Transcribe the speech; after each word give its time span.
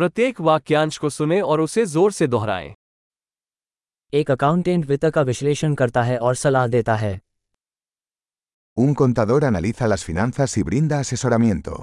प्रत्येक 0.00 0.40
वाक्यांश 0.40 0.96
को 0.98 1.08
सुने 1.10 1.40
और 1.40 1.60
उसे 1.60 1.84
ज़ोर 1.86 2.12
से 2.12 2.26
दोहराएँ 2.26 2.72
एक 4.12 4.30
अकाउंटेंट 4.30 4.86
वित्त 4.86 5.04
का 5.14 5.22
विश्लेषण 5.22 5.74
करता 5.74 6.02
है 6.02 6.16
और 6.18 6.34
सलाह 6.34 6.66
देता 6.66 6.94
है 6.94 7.12
Un 8.76 8.94
contador 9.00 9.38
analiza 9.48 9.88
las 9.92 10.04
finanzas 10.04 10.56
y 10.56 10.62
brinda 10.62 11.00
asesoramiento. 11.04 11.74